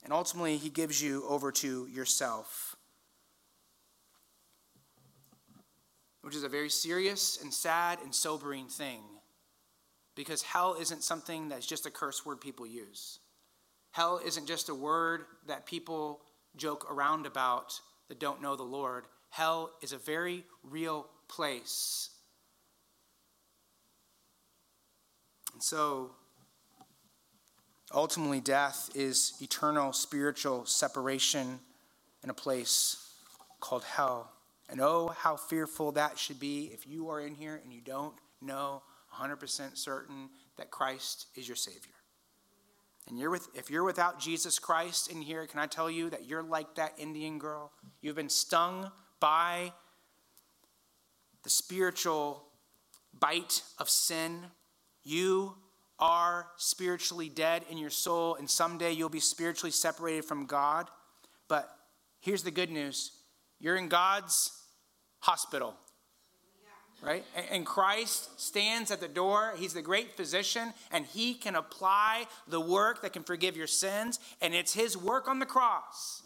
[0.03, 2.75] And ultimately, He gives you over to yourself.
[6.23, 9.01] Which is a very serious and sad and sobering thing
[10.19, 13.19] because hell isn't something that's just a curse word people use.
[13.91, 16.19] Hell isn't just a word that people
[16.57, 17.79] joke around about
[18.09, 19.05] that don't know the Lord.
[19.29, 22.09] Hell is a very real place.
[25.53, 26.11] And so,
[27.93, 31.61] ultimately, death is eternal spiritual separation
[32.25, 33.09] in a place
[33.61, 34.33] called hell.
[34.69, 38.15] And oh, how fearful that should be if you are in here and you don't
[38.41, 38.81] know
[39.19, 41.93] 100% certain that Christ is your Savior.
[43.07, 46.27] And you're with, if you're without Jesus Christ in here, can I tell you that
[46.27, 47.71] you're like that Indian girl?
[48.01, 49.73] You've been stung by
[51.43, 52.43] the spiritual
[53.19, 54.45] bite of sin.
[55.03, 55.55] You
[55.97, 60.87] are spiritually dead in your soul, and someday you'll be spiritually separated from God.
[61.47, 61.69] But
[62.19, 63.11] here's the good news
[63.59, 64.51] you're in God's
[65.19, 65.75] hospital
[67.01, 67.23] right?
[67.51, 69.53] And Christ stands at the door.
[69.57, 74.19] He's the great physician, and he can apply the work that can forgive your sins,
[74.41, 76.23] and it's his work on the cross.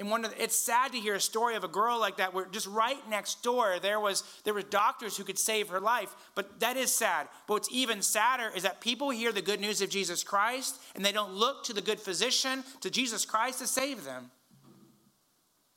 [0.00, 2.32] And one of the, it's sad to hear a story of a girl like that
[2.32, 6.16] where just right next door there was there were doctors who could save her life,
[6.34, 7.28] but that is sad.
[7.46, 11.04] But what's even sadder is that people hear the good news of Jesus Christ and
[11.04, 14.30] they don't look to the good physician, to Jesus Christ to save them.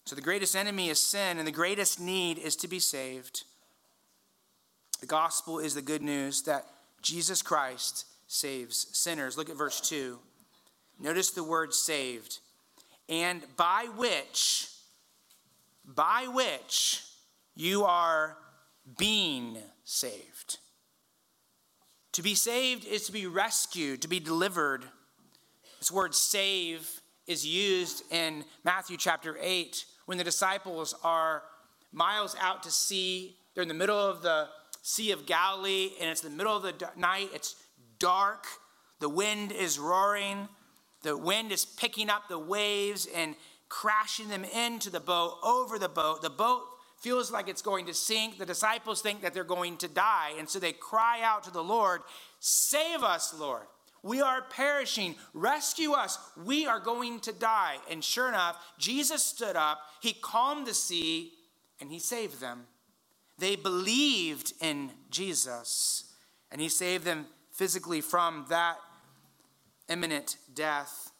[0.05, 3.43] So the greatest enemy is sin, and the greatest need is to be saved.
[5.03, 6.65] The gospel is the good news that
[7.01, 9.35] Jesus Christ saves sinners.
[9.35, 10.17] Look at verse 2.
[10.97, 12.39] Notice the word saved.
[13.09, 14.69] And by which,
[15.83, 17.03] by which
[17.53, 18.37] you are
[18.97, 20.59] being saved.
[22.13, 24.85] To be saved is to be rescued, to be delivered.
[25.79, 26.89] This word save
[27.27, 31.43] is used in Matthew chapter 8 when the disciples are
[31.91, 33.35] miles out to sea.
[33.53, 34.47] They're in the middle of the
[34.83, 37.29] Sea of Galilee, and it's the middle of the night.
[37.33, 37.55] It's
[37.99, 38.45] dark.
[38.99, 40.49] The wind is roaring.
[41.03, 43.35] The wind is picking up the waves and
[43.69, 46.21] crashing them into the boat, over the boat.
[46.21, 46.63] The boat
[46.99, 48.37] feels like it's going to sink.
[48.37, 50.33] The disciples think that they're going to die.
[50.37, 52.01] And so they cry out to the Lord,
[52.39, 53.63] Save us, Lord.
[54.03, 55.15] We are perishing.
[55.33, 56.19] Rescue us.
[56.35, 57.77] We are going to die.
[57.89, 61.31] And sure enough, Jesus stood up, he calmed the sea,
[61.79, 62.67] and he saved them.
[63.37, 66.13] They believed in Jesus,
[66.51, 68.77] and he saved them physically from that
[69.89, 71.11] imminent death.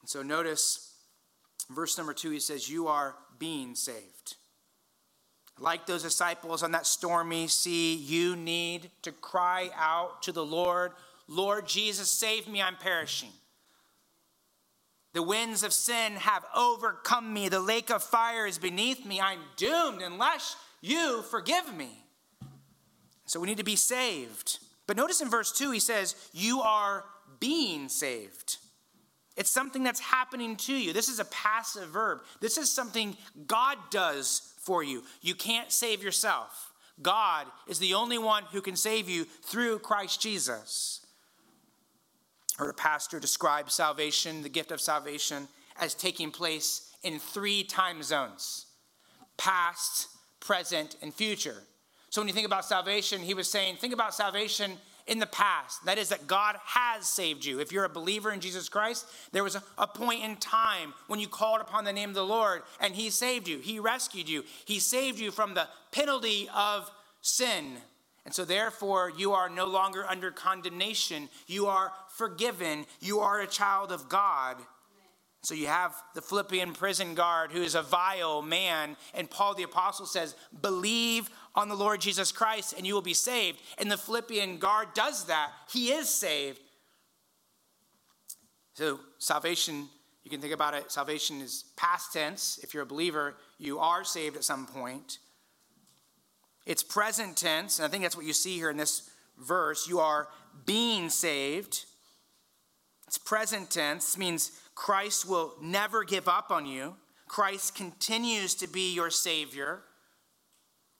[0.00, 0.94] And so notice
[1.70, 4.36] verse number two, he says, You are being saved.
[5.58, 10.92] Like those disciples on that stormy sea, you need to cry out to the Lord,
[11.28, 13.30] Lord Jesus, save me, I'm perishing.
[15.14, 17.48] The winds of sin have overcome me.
[17.48, 19.18] The lake of fire is beneath me.
[19.18, 20.56] I'm doomed unless
[20.86, 21.90] you forgive me.
[23.26, 24.58] So we need to be saved.
[24.86, 27.04] But notice in verse 2, he says, You are
[27.40, 28.58] being saved.
[29.36, 30.92] It's something that's happening to you.
[30.92, 32.20] This is a passive verb.
[32.40, 35.02] This is something God does for you.
[35.20, 36.72] You can't save yourself.
[37.02, 41.04] God is the only one who can save you through Christ Jesus.
[42.56, 48.02] Heard a pastor describe salvation, the gift of salvation, as taking place in three time
[48.02, 48.66] zones
[49.36, 50.08] past,
[50.46, 51.62] present, and future.
[52.10, 54.72] So when you think about salvation, he was saying, think about salvation
[55.06, 55.84] in the past.
[55.84, 57.60] That is, that God has saved you.
[57.60, 61.20] If you're a believer in Jesus Christ, there was a, a, point in time when
[61.20, 63.58] you called upon the name of the Lord and He saved you.
[63.58, 64.44] He rescued you.
[64.64, 67.76] He saved you from the penalty of sin.
[68.24, 71.28] And so, therefore, you are no longer under condemnation.
[71.46, 72.86] You are forgiven.
[73.00, 74.56] You are a child of God.
[75.46, 79.62] So you have the Philippian prison guard who is a vile man, and Paul the
[79.62, 83.60] apostle says, Believe on the Lord Jesus Christ and you will be saved.
[83.78, 85.52] And the Philippian guard does that.
[85.70, 86.58] He is saved.
[88.74, 89.88] So salvation,
[90.24, 92.58] you can think about it, salvation is past tense.
[92.64, 95.18] If you're a believer, you are saved at some point.
[96.66, 99.86] It's present tense, and I think that's what you see here in this verse.
[99.86, 100.26] You are
[100.64, 101.84] being saved.
[103.06, 106.94] It's present tense, means Christ will never give up on you.
[107.26, 109.80] Christ continues to be your Savior.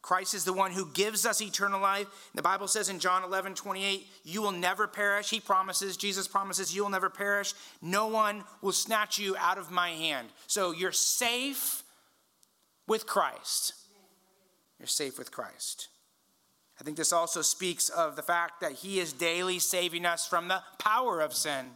[0.03, 2.07] Christ is the one who gives us eternal life.
[2.35, 5.31] The Bible says in John 11, 28, you will never perish.
[5.31, 7.55] He promises, Jesus promises, you will never perish.
[7.83, 10.29] No one will snatch you out of my hand.
[10.47, 11.83] So you're safe
[12.89, 13.75] with Christ.
[14.79, 15.89] You're safe with Christ.
[16.81, 20.49] I think this also speaks of the fact that He is daily saving us from
[20.49, 21.67] the power of sin.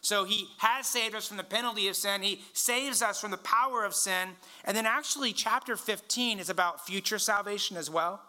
[0.00, 2.22] So he has saved us from the penalty of sin.
[2.22, 4.30] He saves us from the power of sin.
[4.64, 8.22] And then actually, chapter 15 is about future salvation as well.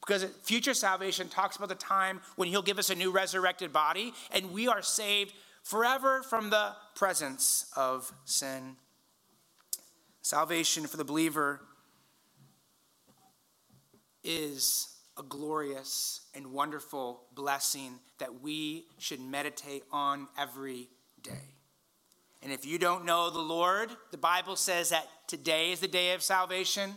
[0.00, 4.12] Because future salvation talks about the time when he'll give us a new resurrected body
[4.30, 8.76] and we are saved forever from the presence of sin.
[10.22, 11.60] Salvation for the believer
[14.24, 20.88] is a glorious and wonderful blessing that we should meditate on every
[21.22, 21.54] day.
[22.42, 26.12] And if you don't know the Lord, the Bible says that today is the day
[26.14, 26.94] of salvation.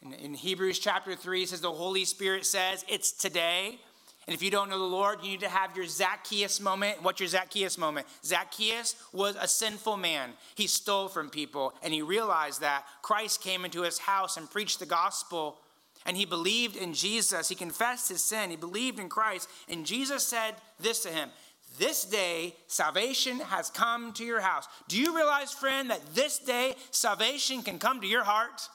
[0.00, 3.78] In, Hebrews chapter 3, it says the Holy Spirit says it's today.
[4.26, 7.02] And if you don't know the Lord, you need to have your Zacchaeus moment.
[7.02, 8.06] What's your Zacchaeus moment?
[8.24, 10.30] Zacchaeus was a sinful man.
[10.54, 14.78] He stole from people, and he realized that Christ came into his house and preached
[14.78, 15.58] the gospel
[16.04, 17.48] and he believed in Jesus.
[17.48, 18.50] He confessed his sin.
[18.50, 19.48] He believed in Christ.
[19.68, 21.30] And Jesus said this to him
[21.78, 24.66] This day, salvation has come to your house.
[24.88, 28.68] Do you realize, friend, that this day, salvation can come to your heart?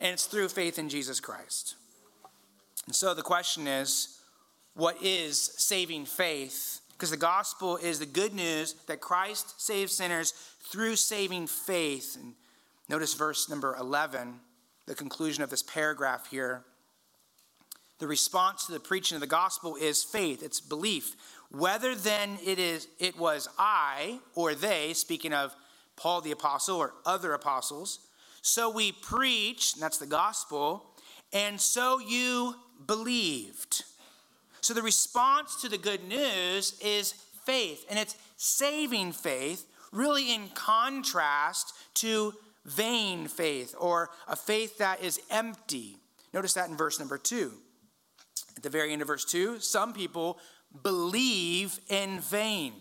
[0.00, 1.74] And it's through faith in Jesus Christ.
[2.86, 4.20] And so the question is
[4.74, 6.80] what is saving faith?
[6.92, 10.32] Because the gospel is the good news that Christ saves sinners
[10.62, 12.16] through saving faith.
[12.18, 12.34] And
[12.88, 14.40] notice verse number 11
[14.88, 16.64] the conclusion of this paragraph here.
[17.98, 21.14] The response to the preaching of the gospel is faith, it's belief.
[21.50, 25.54] Whether then it is it was I or they, speaking of
[25.96, 28.00] Paul the apostle or other apostles,
[28.40, 30.86] so we preached, that's the gospel,
[31.32, 32.54] and so you
[32.86, 33.84] believed.
[34.60, 37.12] So the response to the good news is
[37.44, 42.34] faith, and it's saving faith, really in contrast to
[42.68, 45.96] vain faith or a faith that is empty.
[46.32, 47.52] Notice that in verse number two.
[48.56, 50.38] At the very end of verse two, some people
[50.82, 52.72] believe in vain.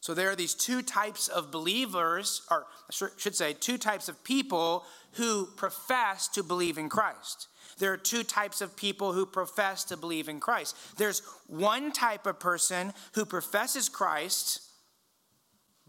[0.00, 4.24] So there are these two types of believers, or I should say, two types of
[4.24, 7.48] people who profess to believe in Christ.
[7.78, 10.76] There are two types of people who profess to believe in Christ.
[10.96, 14.67] There's one type of person who professes Christ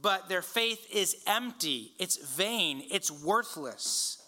[0.02, 4.22] but their faith is empty, it's vain, it's worthless.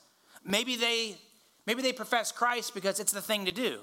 [0.43, 1.17] Maybe they
[1.65, 3.79] maybe they profess Christ because it's the thing to do.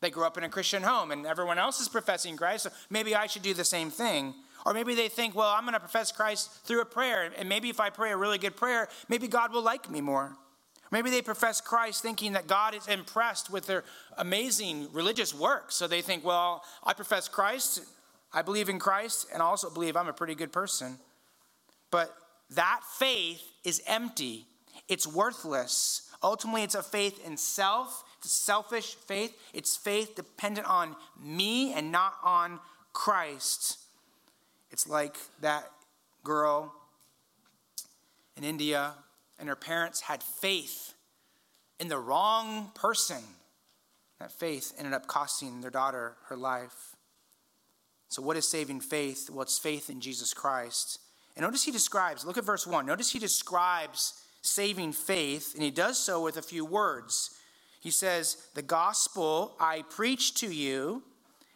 [0.00, 3.14] They grew up in a Christian home and everyone else is professing Christ, so maybe
[3.14, 4.34] I should do the same thing.
[4.64, 7.70] Or maybe they think, well, I'm going to profess Christ through a prayer, and maybe
[7.70, 10.36] if I pray a really good prayer, maybe God will like me more.
[10.90, 13.84] Maybe they profess Christ thinking that God is impressed with their
[14.18, 15.72] amazing religious work.
[15.72, 17.80] So they think, well, I profess Christ,
[18.32, 20.98] I believe in Christ, and I also believe I'm a pretty good person.
[21.90, 22.14] But
[22.50, 24.46] that faith is empty,
[24.88, 26.02] it's worthless.
[26.22, 29.36] Ultimately, it's a faith in self, it's selfish faith.
[29.54, 32.58] It's faith dependent on me and not on
[32.92, 33.78] Christ.
[34.70, 35.70] It's like that
[36.24, 36.74] girl
[38.36, 38.94] in India,
[39.38, 40.94] and her parents had faith
[41.78, 43.22] in the wrong person.
[44.18, 46.96] That faith ended up costing their daughter her life.
[48.08, 49.30] So, what is saving faith?
[49.30, 50.98] Well, it's faith in Jesus Christ.
[51.36, 52.86] And notice he describes, look at verse 1.
[52.86, 57.30] Notice he describes saving faith, and he does so with a few words.
[57.80, 61.02] He says, The gospel I preach to you,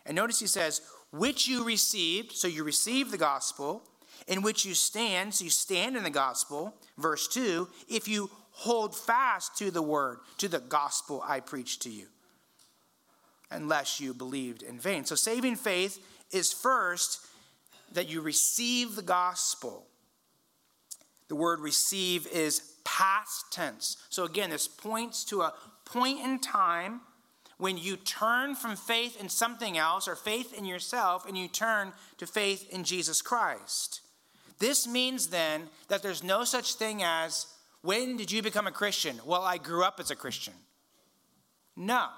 [0.04, 3.82] and notice he says, which you received, so you received the gospel,
[4.28, 6.74] in which you stand, so you stand in the gospel.
[6.98, 11.90] Verse 2, if you hold fast to the word, to the gospel I preach to
[11.90, 12.06] you.
[13.50, 15.04] unless you believed in vain.
[15.04, 15.98] So saving faith
[16.30, 17.26] is first
[17.92, 19.86] that you receive the gospel.
[21.28, 23.96] The word receive is past tense.
[24.08, 27.00] So again, this points to a point in time
[27.58, 31.92] when you turn from faith in something else or faith in yourself and you turn
[32.18, 34.00] to faith in Jesus Christ.
[34.58, 37.46] This means then that there's no such thing as
[37.82, 39.20] when did you become a Christian?
[39.24, 40.54] Well, I grew up as a Christian.
[41.76, 42.08] No.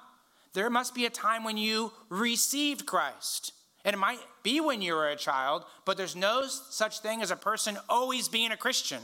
[0.55, 3.53] There must be a time when you received Christ.
[3.85, 7.31] And it might be when you were a child, but there's no such thing as
[7.31, 9.03] a person always being a Christian.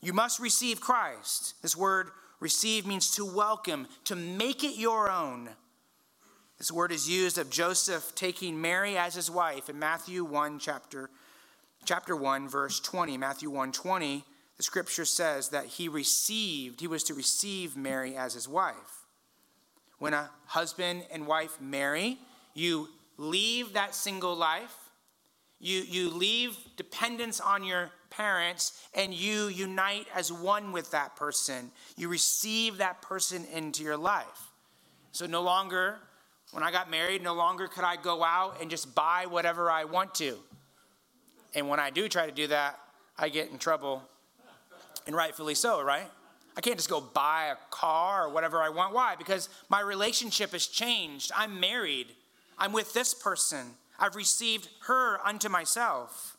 [0.00, 1.54] You must receive Christ.
[1.62, 5.50] This word receive means to welcome, to make it your own.
[6.58, 11.10] This word is used of Joseph taking Mary as his wife in Matthew 1 chapter
[11.84, 13.16] chapter 1 verse 20.
[13.16, 14.24] Matthew 1 20
[14.58, 19.06] the scripture says that he received, he was to receive Mary as his wife.
[20.00, 22.18] When a husband and wife marry,
[22.54, 22.88] you
[23.18, 24.74] leave that single life,
[25.60, 31.70] you, you leave dependence on your parents, and you unite as one with that person.
[31.96, 34.50] You receive that person into your life.
[35.12, 35.96] So no longer,
[36.52, 39.84] when I got married, no longer could I go out and just buy whatever I
[39.84, 40.38] want to.
[41.54, 42.78] And when I do try to do that,
[43.18, 44.02] I get in trouble
[45.06, 46.06] and rightfully so, right?
[46.56, 48.94] I can't just go buy a car or whatever I want.
[48.94, 49.16] Why?
[49.16, 51.32] Because my relationship has changed.
[51.36, 52.08] I'm married.
[52.58, 53.74] I'm with this person.
[53.98, 56.36] I've received her unto myself.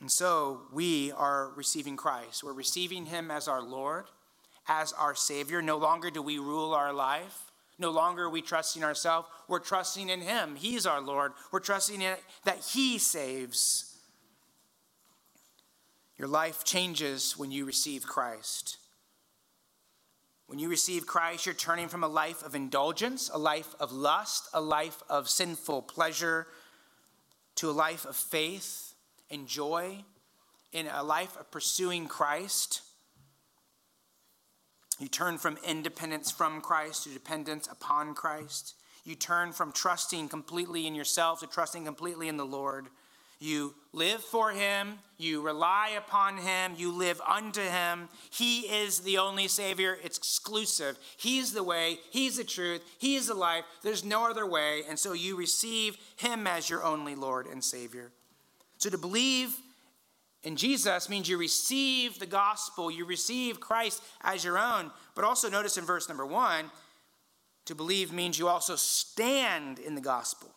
[0.00, 2.42] And so we are receiving Christ.
[2.42, 4.06] We're receiving him as our Lord,
[4.66, 5.62] as our Savior.
[5.62, 7.52] No longer do we rule our life.
[7.78, 9.28] No longer are we trusting ourselves.
[9.48, 10.56] We're trusting in him.
[10.56, 11.32] He's our Lord.
[11.50, 13.96] We're trusting in that he saves.
[16.16, 18.78] Your life changes when you receive Christ.
[20.52, 24.50] When you receive Christ, you're turning from a life of indulgence, a life of lust,
[24.52, 26.46] a life of sinful pleasure,
[27.54, 28.92] to a life of faith
[29.30, 30.04] and joy,
[30.70, 32.82] in a life of pursuing Christ.
[35.00, 38.74] You turn from independence from Christ to dependence upon Christ.
[39.04, 42.88] You turn from trusting completely in yourself to trusting completely in the Lord.
[43.42, 48.08] You live for him, you rely upon him, you live unto him.
[48.30, 50.96] He is the only Savior, it's exclusive.
[51.16, 53.64] He's the way, he's the truth, he's the life.
[53.82, 54.82] There's no other way.
[54.88, 58.12] And so you receive him as your only Lord and Savior.
[58.78, 59.56] So to believe
[60.44, 64.92] in Jesus means you receive the gospel, you receive Christ as your own.
[65.16, 66.70] But also notice in verse number one,
[67.64, 70.54] to believe means you also stand in the gospel.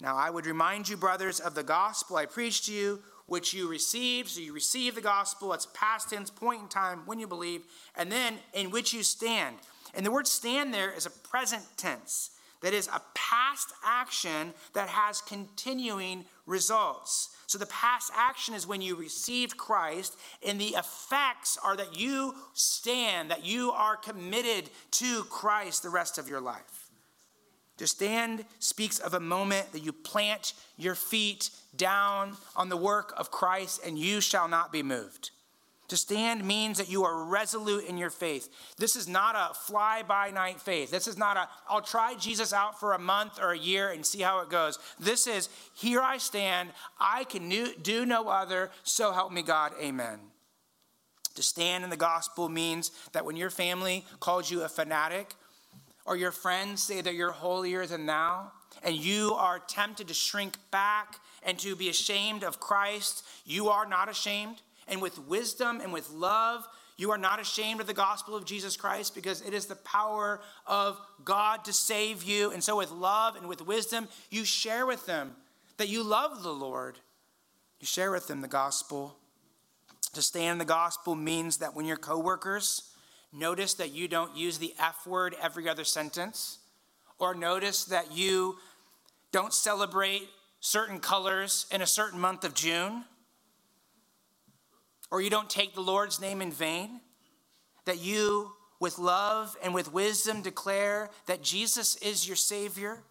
[0.00, 3.68] Now, I would remind you, brothers, of the gospel I preached to you, which you
[3.68, 4.30] received.
[4.30, 5.52] So you receive the gospel.
[5.52, 7.62] It's past tense, point in time, when you believe,
[7.96, 9.56] and then in which you stand.
[9.94, 12.30] And the word stand there is a present tense.
[12.62, 17.30] That is a past action that has continuing results.
[17.46, 22.34] So the past action is when you received Christ, and the effects are that you
[22.52, 26.79] stand, that you are committed to Christ the rest of your life.
[27.80, 33.14] To stand speaks of a moment that you plant your feet down on the work
[33.16, 35.30] of Christ and you shall not be moved.
[35.88, 38.50] To stand means that you are resolute in your faith.
[38.76, 40.90] This is not a fly by night faith.
[40.90, 44.04] This is not a, I'll try Jesus out for a month or a year and
[44.04, 44.78] see how it goes.
[44.98, 46.68] This is, here I stand.
[47.00, 47.48] I can
[47.80, 48.70] do no other.
[48.82, 49.72] So help me God.
[49.80, 50.18] Amen.
[51.34, 55.34] To stand in the gospel means that when your family calls you a fanatic,
[56.10, 58.50] or your friends say that you're holier than thou,
[58.82, 63.86] and you are tempted to shrink back and to be ashamed of Christ, you are
[63.86, 64.60] not ashamed.
[64.88, 68.76] And with wisdom and with love, you are not ashamed of the gospel of Jesus
[68.76, 72.50] Christ because it is the power of God to save you.
[72.50, 75.36] And so, with love and with wisdom, you share with them
[75.76, 76.98] that you love the Lord.
[77.78, 79.16] You share with them the gospel.
[80.14, 82.89] To stand in the gospel means that when your coworkers
[83.32, 86.58] Notice that you don't use the F word every other sentence.
[87.18, 88.56] Or notice that you
[89.30, 90.28] don't celebrate
[90.60, 93.04] certain colors in a certain month of June.
[95.10, 97.00] Or you don't take the Lord's name in vain.
[97.84, 103.02] That you, with love and with wisdom, declare that Jesus is your Savior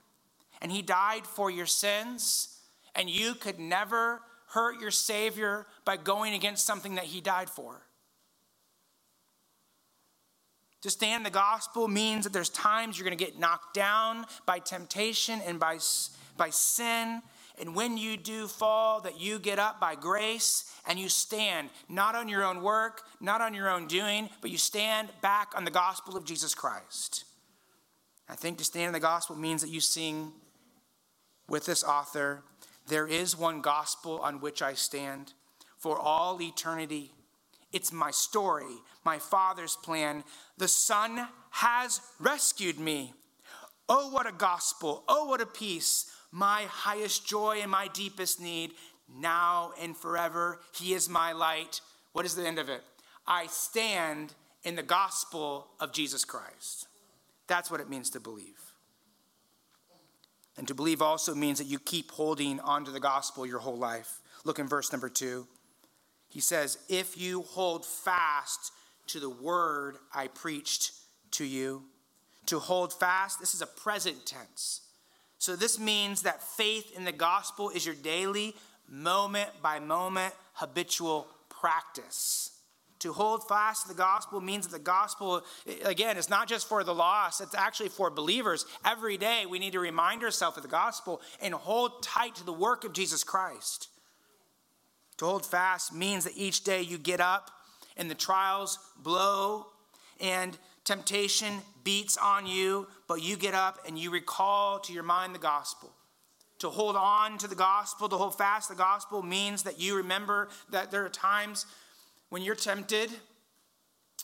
[0.61, 2.57] and He died for your sins,
[2.95, 7.81] and you could never hurt your Savior by going against something that He died for.
[10.81, 14.59] To stand the gospel means that there's times you're going to get knocked down by
[14.59, 15.79] temptation and by,
[16.37, 17.21] by sin.
[17.59, 22.15] And when you do fall, that you get up by grace and you stand, not
[22.15, 25.71] on your own work, not on your own doing, but you stand back on the
[25.71, 27.25] gospel of Jesus Christ.
[28.29, 30.31] I think to stand in the gospel means that you sing
[31.49, 32.43] with this author
[32.87, 35.33] There is one gospel on which I stand
[35.77, 37.11] for all eternity.
[37.71, 40.23] It's my story, my Father's plan.
[40.57, 43.13] The Son has rescued me.
[43.87, 45.03] Oh, what a gospel!
[45.07, 46.11] Oh, what a peace!
[46.31, 48.71] My highest joy and my deepest need.
[49.17, 51.81] Now and forever, He is my light.
[52.13, 52.83] What is the end of it?
[53.25, 56.87] I stand in the gospel of Jesus Christ.
[57.47, 58.59] That's what it means to believe.
[60.57, 64.19] And to believe also means that you keep holding onto the gospel your whole life.
[64.43, 65.47] Look in verse number two.
[66.29, 68.71] He says, If you hold fast
[69.07, 70.93] to the word I preached
[71.31, 71.83] to you,
[72.45, 74.81] to hold fast, this is a present tense.
[75.37, 78.55] So this means that faith in the gospel is your daily,
[78.87, 82.51] moment by moment, habitual practice.
[82.99, 85.43] To hold fast to the gospel means that the gospel,
[85.85, 88.65] again, is not just for the lost, it's actually for believers.
[88.83, 92.51] Every day we need to remind ourselves of the gospel and hold tight to the
[92.51, 93.87] work of Jesus Christ.
[95.19, 97.51] To hold fast means that each day you get up
[97.97, 99.67] and the trials blow
[100.21, 105.35] and temptation beats on you, but you get up and you recall to your mind
[105.35, 105.91] the gospel.
[106.59, 110.47] To hold on to the gospel, to hold fast the gospel means that you remember
[110.71, 111.65] that there are times
[112.29, 113.09] when you're tempted,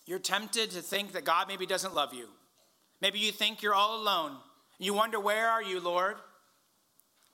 [0.05, 2.29] you're tempted to think that God maybe doesn't love you.
[3.01, 4.37] Maybe you think you're all alone.
[4.79, 6.15] You wonder, where are you, Lord?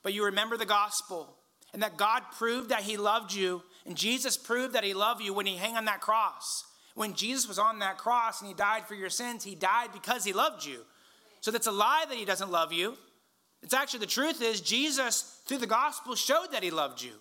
[0.02, 1.36] But you remember the gospel
[1.74, 5.34] and that God proved that He loved you, and Jesus proved that He loved you
[5.34, 6.66] when He hung on that cross.
[6.96, 10.24] When Jesus was on that cross and He died for your sins, He died because
[10.24, 10.82] He loved you.
[11.40, 12.98] So that's a lie that He doesn't love you.
[13.64, 17.14] It's actually the truth is Jesus, through the gospel, showed that He loved you.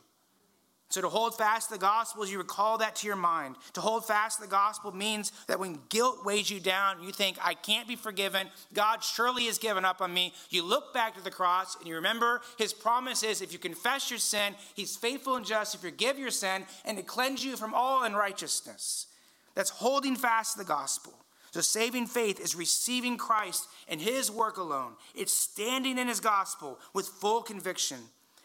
[0.91, 3.55] So, to hold fast the gospel is you recall that to your mind.
[3.75, 7.55] To hold fast the gospel means that when guilt weighs you down, you think, I
[7.55, 8.49] can't be forgiven.
[8.75, 10.35] God surely has given up on me.
[10.51, 14.11] You look back to the cross and you remember his promise is if you confess
[14.11, 17.73] your sin, he's faithful and just to forgive your sin and to cleanse you from
[17.73, 19.07] all unrighteousness.
[19.55, 21.15] That's holding fast the gospel.
[21.53, 26.81] So, saving faith is receiving Christ and his work alone, it's standing in his gospel
[26.95, 27.99] with full conviction,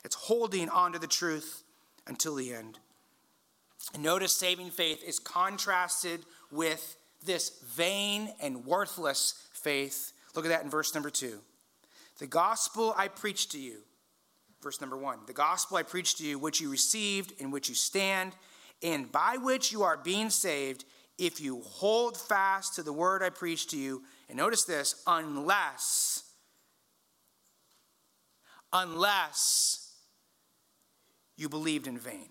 [0.04, 1.64] it's holding on to the truth
[2.08, 2.80] until the end.
[3.98, 10.14] Notice saving faith is contrasted with this vain and worthless faith.
[10.36, 11.40] Look at that in verse number two.
[12.20, 13.80] The gospel I preached to you,
[14.62, 17.76] verse number one, the gospel I preached to you, which you received, in which you
[17.76, 18.34] stand,
[18.82, 20.86] and by which you are being saved,
[21.18, 24.04] if you hold fast to the word I preached to you.
[24.30, 26.24] And notice this, unless,
[28.74, 29.85] unless
[31.38, 32.30] you believed in vain.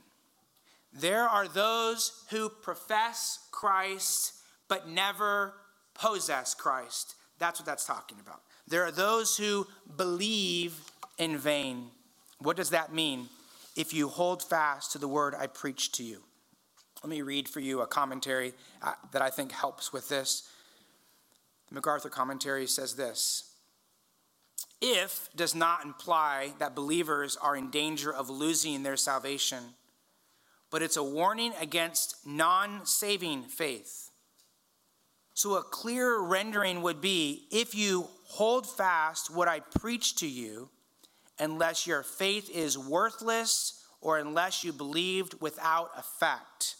[0.92, 4.34] There are those who profess Christ
[4.68, 5.54] but never
[5.94, 7.16] possess Christ.
[7.38, 8.42] That's what that's talking about.
[8.66, 10.78] There are those who believe
[11.18, 11.90] in vain.
[12.38, 13.28] What does that mean?
[13.76, 16.22] If you hold fast to the word I preach to you.
[17.02, 20.48] Let me read for you a commentary uh, that I think helps with this.
[21.68, 23.53] The MacArthur commentary says this
[24.84, 29.64] if does not imply that believers are in danger of losing their salvation,
[30.70, 34.10] but it's a warning against non saving faith.
[35.32, 40.68] So, a clear rendering would be if you hold fast what I preach to you,
[41.38, 46.76] unless your faith is worthless or unless you believed without effect.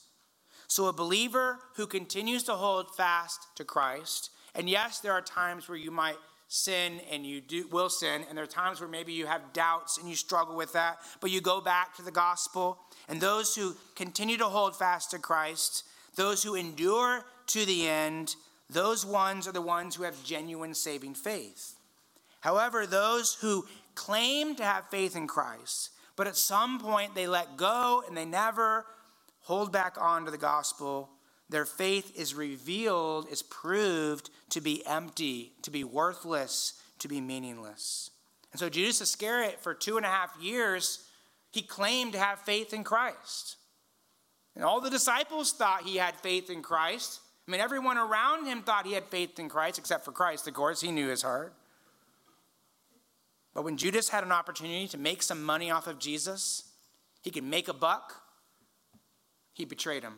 [0.67, 5.71] So, a believer who continues to hold fast to Christ, and yes, there are times
[5.71, 6.19] where you might
[6.55, 9.99] sin and you do, will sin, and there are times where maybe you have doubts
[9.99, 12.79] and you struggle with that, but you go back to the gospel.
[13.09, 15.83] And those who continue to hold fast to Christ,
[16.15, 18.37] those who endure to the end,
[18.71, 21.75] those ones are the ones who have genuine saving faith.
[22.41, 27.57] However, those who claim to have faith in Christ, but at some point they let
[27.57, 28.87] go and they never
[29.41, 31.11] hold back on to the gospel,
[31.55, 38.11] their faith is revealed, is proved to be empty, to be worthless, to be meaningless.
[38.51, 41.07] And so Judas Iscariot, for two and a half years,
[41.53, 43.55] he claimed to have faith in Christ.
[44.57, 47.21] And all the disciples thought he had faith in Christ.
[47.47, 50.55] I mean, everyone around him thought he had faith in Christ, except for Christ, of
[50.55, 50.81] course.
[50.81, 51.55] He knew his heart.
[53.55, 56.65] But when Judas had an opportunity to make some money off of Jesus,
[57.23, 58.23] he could make a buck,
[59.53, 60.15] he betrayed him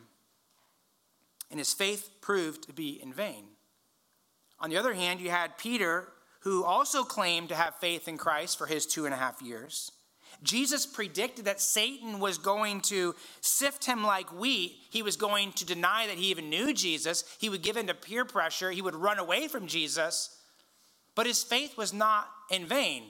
[1.49, 3.45] and his faith proved to be in vain.
[4.59, 6.09] On the other hand, you had Peter,
[6.41, 9.91] who also claimed to have faith in Christ for his two and a half years.
[10.43, 14.75] Jesus predicted that Satan was going to sift him like wheat.
[14.89, 17.23] He was going to deny that he even knew Jesus.
[17.39, 18.69] He would give in to peer pressure.
[18.71, 20.37] He would run away from Jesus.
[21.15, 23.03] But his faith was not in vain.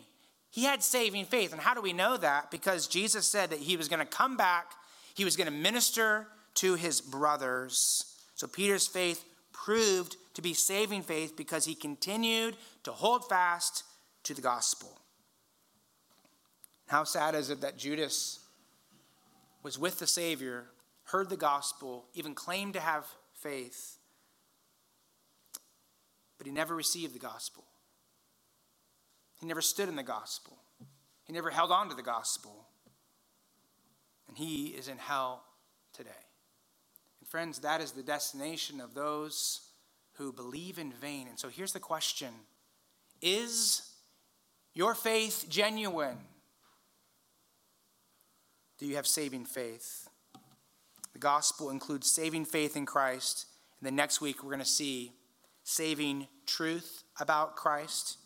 [0.50, 1.52] He had saving faith.
[1.52, 2.50] And how do we know that?
[2.50, 4.72] Because Jesus said that he was going to come back,
[5.14, 8.17] he was going to minister to his brothers.
[8.38, 13.84] So Peter's faith proved to be saving faith because he continued to hold fast
[14.24, 14.90] to the gospel.
[16.86, 18.40] How sad is it that Judas
[19.64, 20.66] was with the Savior,
[21.06, 23.98] heard the gospel, even claimed to have faith,
[26.38, 27.64] but he never received the gospel?
[29.40, 30.58] He never stood in the gospel.
[31.26, 32.68] He never held on to the gospel.
[34.28, 35.44] And he is in hell.
[37.28, 39.70] Friends, that is the destination of those
[40.14, 41.28] who believe in vain.
[41.28, 42.34] And so here's the question
[43.22, 43.82] Is
[44.74, 46.18] your faith genuine?
[48.80, 50.08] Do you have saving faith?
[51.14, 53.48] The gospel includes saving faith in Christ.
[53.80, 55.14] And then next week, we're going to see
[55.64, 58.18] saving truth about Christ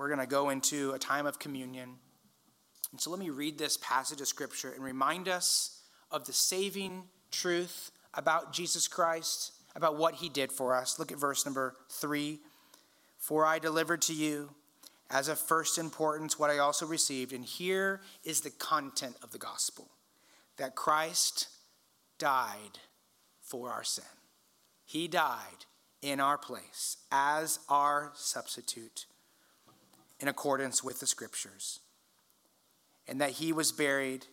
[0.00, 1.96] we're going to go into a time of communion.
[2.90, 7.02] And so let me read this passage of Scripture and remind us of the saving
[7.30, 10.98] truth about Jesus Christ, about what he did for us.
[10.98, 12.40] Look at verse number three.
[13.18, 14.50] For I delivered to you
[15.10, 17.32] as of first importance what I also received.
[17.32, 19.88] And here is the content of the gospel
[20.56, 21.48] that Christ
[22.18, 22.78] died
[23.42, 24.04] for our sin.
[24.84, 25.66] He died
[26.02, 29.06] in our place as our substitute
[30.18, 31.80] in accordance with the scriptures,
[33.08, 34.26] and that he was buried,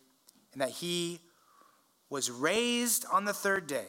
[0.52, 1.22] and that he
[2.10, 3.88] was raised on the third day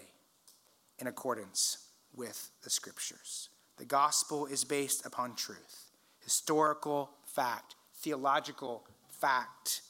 [0.98, 1.78] in accordance
[2.14, 3.48] with the scriptures.
[3.76, 5.90] The gospel is based upon truth,
[6.20, 9.82] historical fact, theological fact.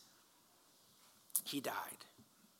[1.44, 2.04] He died,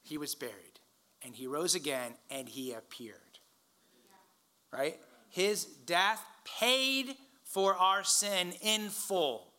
[0.02, 0.80] he was buried,
[1.22, 3.16] and he rose again, and he appeared.
[4.72, 4.98] Right?
[5.28, 6.24] His death
[6.58, 7.14] paid
[7.44, 9.52] for our sin in full.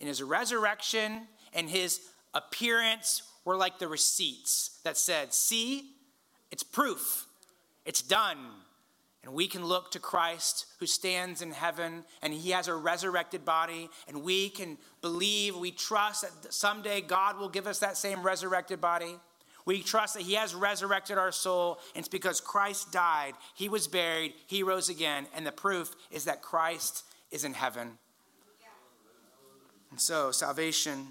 [0.00, 2.00] In his resurrection and his
[2.34, 5.92] appearance were like the receipts that said, See,
[6.50, 7.26] it's proof,
[7.86, 8.36] it's done.
[9.24, 13.44] And we can look to Christ who stands in heaven and he has a resurrected
[13.44, 13.90] body.
[14.06, 18.80] And we can believe, we trust that someday God will give us that same resurrected
[18.80, 19.16] body.
[19.64, 21.80] We trust that he has resurrected our soul.
[21.96, 25.26] And it's because Christ died, he was buried, he rose again.
[25.34, 27.98] And the proof is that Christ is in heaven.
[29.90, 31.08] And so salvation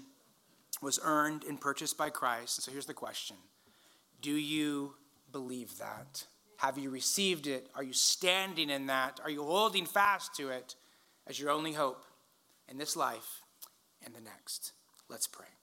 [0.82, 2.58] was earned and purchased by Christ.
[2.58, 3.36] And so here's the question
[4.20, 4.94] Do you
[5.32, 6.26] believe that?
[6.58, 7.68] Have you received it?
[7.74, 9.20] Are you standing in that?
[9.22, 10.74] Are you holding fast to it
[11.26, 12.04] as your only hope
[12.68, 13.42] in this life
[14.04, 14.72] and the next?
[15.08, 15.55] Let's pray.